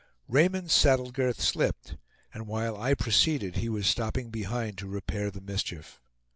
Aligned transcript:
Raymond's 0.27 0.73
saddle 0.73 1.11
girth 1.11 1.39
slipped; 1.39 1.95
and 2.33 2.47
while 2.47 2.75
I 2.75 2.95
proceeded 2.95 3.57
he 3.57 3.69
was 3.69 3.85
stopping 3.85 4.31
behind 4.31 4.79
to 4.79 4.87
repair 4.87 5.29
the 5.29 5.41
mischief. 5.41 6.01